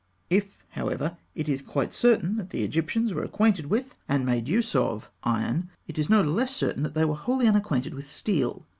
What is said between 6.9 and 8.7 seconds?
they were wholly unacquainted with steel.